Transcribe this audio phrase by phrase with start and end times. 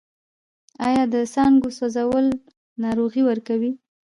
[0.87, 2.25] آیا د څانګو سوځول
[2.83, 3.71] ناروغۍ ورکوي؟